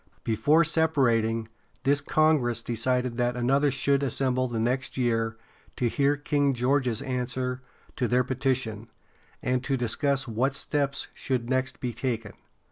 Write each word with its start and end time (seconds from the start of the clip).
Before 0.23 0.63
separating, 0.63 1.47
this 1.83 2.01
congress 2.01 2.63
decided 2.63 3.17
that 3.17 3.37
another 3.37 3.69
should 3.69 4.01
assemble 4.01 4.47
the 4.47 4.59
next 4.59 4.97
year 4.97 5.37
to 5.75 5.87
hear 5.89 6.17
King 6.17 6.55
George's 6.55 7.03
answer 7.03 7.61
to 7.97 8.07
their 8.07 8.23
petition, 8.23 8.89
and 9.43 9.63
to 9.63 9.77
discuss 9.77 10.27
what 10.27 10.55
steps 10.55 11.07
should 11.13 11.51
next 11.51 11.79
be 11.79 11.93
taken. 11.93 12.33